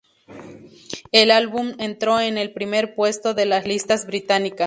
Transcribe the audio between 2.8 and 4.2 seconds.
puesto de las listas